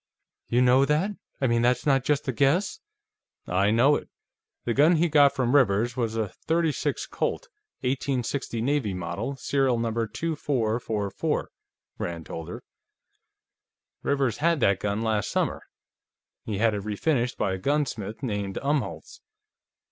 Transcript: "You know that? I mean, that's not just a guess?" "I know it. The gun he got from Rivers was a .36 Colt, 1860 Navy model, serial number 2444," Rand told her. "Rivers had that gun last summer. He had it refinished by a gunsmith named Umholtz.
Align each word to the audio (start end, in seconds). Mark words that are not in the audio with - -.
"You 0.47 0.63
know 0.63 0.83
that? 0.85 1.11
I 1.41 1.45
mean, 1.45 1.61
that's 1.61 1.85
not 1.85 2.03
just 2.03 2.27
a 2.27 2.31
guess?" 2.31 2.79
"I 3.45 3.69
know 3.69 3.95
it. 3.97 4.09
The 4.65 4.73
gun 4.73 4.95
he 4.95 5.07
got 5.07 5.31
from 5.35 5.55
Rivers 5.55 5.95
was 5.95 6.17
a 6.17 6.33
.36 6.47 7.07
Colt, 7.11 7.49
1860 7.81 8.61
Navy 8.63 8.93
model, 8.95 9.35
serial 9.35 9.77
number 9.77 10.07
2444," 10.07 11.51
Rand 11.99 12.25
told 12.25 12.49
her. 12.49 12.63
"Rivers 14.01 14.37
had 14.37 14.59
that 14.61 14.79
gun 14.79 15.03
last 15.03 15.29
summer. 15.29 15.61
He 16.45 16.57
had 16.57 16.73
it 16.73 16.81
refinished 16.81 17.37
by 17.37 17.53
a 17.53 17.59
gunsmith 17.59 18.23
named 18.23 18.57
Umholtz. 18.63 19.19